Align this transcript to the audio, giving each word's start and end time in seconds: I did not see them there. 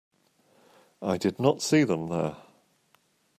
I 1.03 1.19
did 1.19 1.39
not 1.39 1.61
see 1.61 1.83
them 1.83 2.07
there. 2.09 2.37